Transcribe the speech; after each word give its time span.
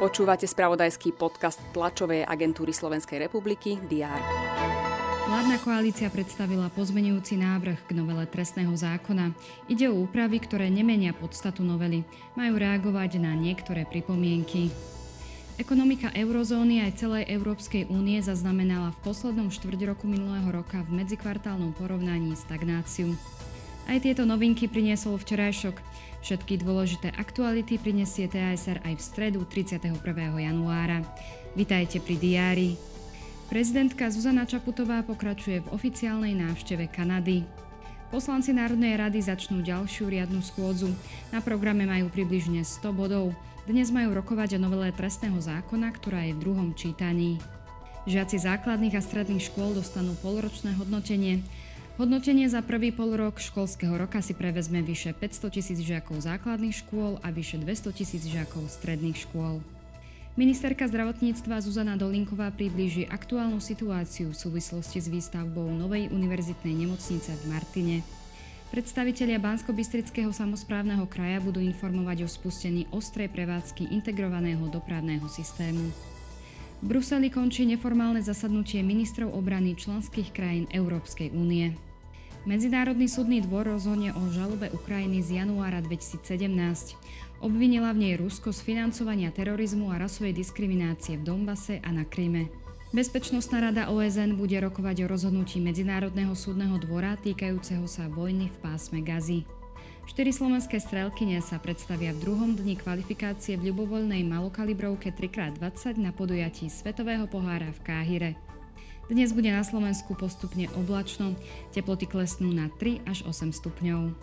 Počúvate 0.00 0.48
spravodajský 0.48 1.12
podcast 1.12 1.60
tlačovej 1.76 2.24
agentúry 2.24 2.72
Slovenskej 2.72 3.20
republiky 3.28 3.76
DR. 3.84 4.20
Vládna 5.28 5.60
koalícia 5.60 6.08
predstavila 6.08 6.72
pozmenujúci 6.72 7.36
návrh 7.36 7.86
k 7.86 7.90
novele 7.94 8.24
trestného 8.24 8.72
zákona. 8.72 9.30
Ide 9.68 9.92
o 9.92 10.00
úpravy, 10.00 10.40
ktoré 10.40 10.72
nemenia 10.72 11.12
podstatu 11.12 11.60
novely. 11.60 12.02
Majú 12.34 12.58
reagovať 12.58 13.20
na 13.20 13.36
niektoré 13.36 13.84
pripomienky. 13.84 14.72
Ekonomika 15.60 16.08
eurozóny 16.16 16.80
aj 16.80 17.04
celej 17.04 17.28
Európskej 17.28 17.92
únie 17.92 18.18
zaznamenala 18.24 18.96
v 18.96 19.00
poslednom 19.04 19.52
štvrť 19.52 19.92
roku 19.92 20.08
minulého 20.08 20.48
roka 20.48 20.80
v 20.80 21.04
medzikvartálnom 21.04 21.76
porovnaní 21.76 22.32
stagnáciu. 22.32 23.12
Aj 23.84 24.00
tieto 24.00 24.24
novinky 24.24 24.66
priniesol 24.66 25.20
včerajšok. 25.20 25.76
Všetky 26.20 26.60
dôležité 26.60 27.16
aktuality 27.16 27.80
prinesie 27.80 28.28
TASR 28.28 28.84
aj 28.84 28.94
v 28.94 29.02
stredu 29.02 29.40
31. 29.48 29.96
januára. 30.36 31.00
Vitajte 31.56 31.96
pri 32.04 32.16
diári. 32.20 32.70
Prezidentka 33.48 34.06
Zuzana 34.12 34.44
Čaputová 34.44 35.00
pokračuje 35.02 35.64
v 35.64 35.70
oficiálnej 35.72 36.36
návšteve 36.36 36.92
Kanady. 36.92 37.42
Poslanci 38.12 38.52
Národnej 38.52 39.00
rady 39.00 39.24
začnú 39.24 39.64
ďalšiu 39.64 40.12
riadnu 40.12 40.44
schôdzu. 40.44 40.92
Na 41.32 41.40
programe 41.40 41.88
majú 41.88 42.12
približne 42.12 42.62
100 42.68 42.92
bodov. 42.92 43.32
Dnes 43.64 43.88
majú 43.88 44.12
rokovať 44.12 44.58
o 44.58 44.62
novele 44.62 44.92
trestného 44.92 45.40
zákona, 45.40 45.88
ktorá 45.94 46.28
je 46.28 46.36
v 46.36 46.42
druhom 46.42 46.76
čítaní. 46.76 47.40
Žiaci 48.04 48.44
základných 48.44 48.96
a 48.96 49.02
stredných 49.02 49.50
škôl 49.50 49.72
dostanú 49.72 50.12
polročné 50.20 50.76
hodnotenie. 50.76 51.40
Hodnotenie 52.00 52.48
za 52.48 52.64
prvý 52.64 52.96
pol 52.96 53.12
rok 53.12 53.36
školského 53.36 53.92
roka 53.92 54.24
si 54.24 54.32
prevezme 54.32 54.80
vyše 54.80 55.12
500 55.12 55.52
tisíc 55.52 55.84
žiakov 55.84 56.24
základných 56.24 56.72
škôl 56.72 57.20
a 57.20 57.28
vyše 57.28 57.60
200 57.60 57.92
tisíc 57.92 58.24
žiakov 58.24 58.72
stredných 58.72 59.28
škôl. 59.28 59.60
Ministerka 60.32 60.88
zdravotníctva 60.88 61.60
Zuzana 61.60 62.00
Dolinková 62.00 62.56
priblíži 62.56 63.04
aktuálnu 63.04 63.60
situáciu 63.60 64.32
v 64.32 64.40
súvislosti 64.40 64.96
s 64.96 65.12
výstavbou 65.12 65.68
novej 65.76 66.08
univerzitnej 66.08 66.72
nemocnice 66.88 67.36
v 67.36 67.44
Martine. 67.52 67.96
Predstavitelia 68.72 69.36
Bansko-Bystrického 69.36 70.32
samozprávneho 70.32 71.04
kraja 71.04 71.36
budú 71.44 71.60
informovať 71.60 72.24
o 72.24 72.32
spustení 72.32 72.88
ostrej 72.96 73.28
prevádzky 73.28 73.92
integrovaného 73.92 74.72
dopravného 74.72 75.28
systému. 75.28 75.92
V 76.80 76.96
Bruseli 76.96 77.28
končí 77.28 77.68
neformálne 77.68 78.24
zasadnutie 78.24 78.80
ministrov 78.80 79.36
obrany 79.36 79.76
členských 79.76 80.32
krajín 80.32 80.64
Európskej 80.72 81.36
únie. 81.36 81.89
Medzinárodný 82.48 83.04
súdny 83.04 83.44
dvor 83.44 83.68
rozhodne 83.68 84.16
o 84.16 84.22
žalobe 84.32 84.72
Ukrajiny 84.72 85.20
z 85.20 85.44
januára 85.44 85.84
2017. 85.84 86.48
Obvinila 87.44 87.92
v 87.92 88.00
nej 88.00 88.14
Rusko 88.16 88.56
z 88.56 88.64
financovania 88.64 89.28
terorizmu 89.28 89.92
a 89.92 90.00
rasovej 90.00 90.40
diskriminácie 90.40 91.20
v 91.20 91.28
Donbase 91.28 91.84
a 91.84 91.92
na 91.92 92.08
Kryme. 92.08 92.48
Bezpečnostná 92.96 93.68
rada 93.68 93.92
OSN 93.92 94.40
bude 94.40 94.56
rokovať 94.56 95.04
o 95.04 95.10
rozhodnutí 95.12 95.60
Medzinárodného 95.60 96.32
súdneho 96.32 96.80
dvora 96.80 97.20
týkajúceho 97.20 97.84
sa 97.84 98.08
vojny 98.08 98.48
v 98.48 98.56
pásme 98.64 99.04
Gazy. 99.04 99.44
Štyri 100.08 100.32
slovenské 100.32 100.80
strelkyne 100.80 101.44
sa 101.44 101.60
predstavia 101.60 102.16
v 102.16 102.24
druhom 102.24 102.56
dni 102.56 102.80
kvalifikácie 102.80 103.60
v 103.60 103.68
ľubovoľnej 103.68 104.24
malokalibrovke 104.24 105.12
3x20 105.12 106.00
na 106.00 106.08
podujatí 106.08 106.72
Svetového 106.72 107.28
pohára 107.28 107.68
v 107.68 107.80
Káhire. 107.84 108.30
Dnes 109.10 109.34
bude 109.34 109.50
na 109.50 109.66
Slovensku 109.66 110.14
postupne 110.14 110.70
oblačno, 110.78 111.34
teploty 111.74 112.06
klesnú 112.06 112.54
na 112.54 112.70
3 112.78 113.02
až 113.10 113.26
8 113.26 113.50
stupňov. 113.50 114.14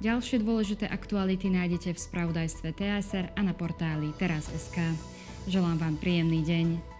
Ďalšie 0.00 0.40
dôležité 0.40 0.88
aktuality 0.88 1.52
nájdete 1.52 1.92
v 1.92 2.00
spravodajstve 2.00 2.72
TSR 2.72 3.36
a 3.36 3.40
na 3.44 3.52
portáli 3.52 4.16
teraz.sk. 4.16 4.80
Želám 5.52 5.76
vám 5.76 5.94
príjemný 6.00 6.40
deň. 6.48 6.95